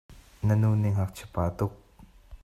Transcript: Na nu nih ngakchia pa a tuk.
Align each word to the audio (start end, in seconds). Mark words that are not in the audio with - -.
Na 0.45 0.53
nu 0.61 0.69
nih 0.81 0.93
ngakchia 0.95 1.27
pa 1.33 1.41
a 1.47 1.51
tuk. 1.57 1.73